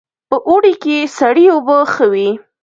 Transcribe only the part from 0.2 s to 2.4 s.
په اوړي کې سړې اوبه ښې وي